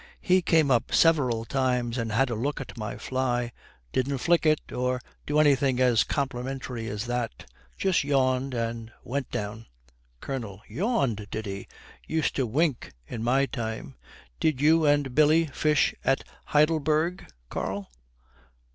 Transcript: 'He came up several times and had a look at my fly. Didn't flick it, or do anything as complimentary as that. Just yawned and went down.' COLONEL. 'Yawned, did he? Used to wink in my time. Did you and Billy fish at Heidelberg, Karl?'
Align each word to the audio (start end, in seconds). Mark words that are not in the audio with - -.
'He 0.19 0.41
came 0.41 0.71
up 0.71 0.91
several 0.95 1.45
times 1.45 1.95
and 1.99 2.11
had 2.11 2.31
a 2.31 2.33
look 2.33 2.59
at 2.59 2.75
my 2.75 2.97
fly. 2.97 3.51
Didn't 3.91 4.17
flick 4.17 4.47
it, 4.47 4.71
or 4.71 4.99
do 5.27 5.37
anything 5.37 5.79
as 5.79 6.03
complimentary 6.03 6.87
as 6.87 7.05
that. 7.05 7.45
Just 7.77 8.03
yawned 8.03 8.55
and 8.55 8.91
went 9.03 9.29
down.' 9.29 9.67
COLONEL. 10.19 10.63
'Yawned, 10.67 11.27
did 11.29 11.45
he? 11.45 11.67
Used 12.07 12.35
to 12.37 12.47
wink 12.47 12.93
in 13.05 13.21
my 13.23 13.45
time. 13.45 13.93
Did 14.39 14.59
you 14.59 14.87
and 14.87 15.13
Billy 15.13 15.45
fish 15.45 15.93
at 16.03 16.23
Heidelberg, 16.45 17.27
Karl?' 17.49 17.91